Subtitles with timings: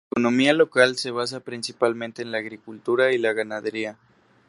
[0.09, 3.99] La economía local se basa principalmente en la agricultura y la ganadería.